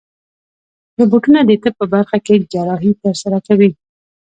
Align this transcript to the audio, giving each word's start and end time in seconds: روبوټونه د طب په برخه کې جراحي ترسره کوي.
روبوټونه 0.97 1.39
د 1.43 1.51
طب 1.63 1.73
په 1.79 1.85
برخه 1.93 2.17
کې 2.25 2.45
جراحي 2.51 2.91
ترسره 3.03 3.39
کوي. 3.47 3.71